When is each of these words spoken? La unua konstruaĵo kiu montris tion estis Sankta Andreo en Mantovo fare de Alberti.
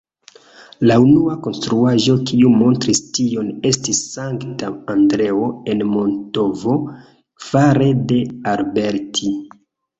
La 0.91 0.95
unua 1.01 1.33
konstruaĵo 1.47 2.15
kiu 2.29 2.49
montris 2.61 3.03
tion 3.19 3.51
estis 3.73 4.01
Sankta 4.15 4.71
Andreo 4.95 5.53
en 5.75 5.87
Mantovo 5.93 6.81
fare 7.53 7.95
de 8.15 8.23
Alberti. 8.57 9.35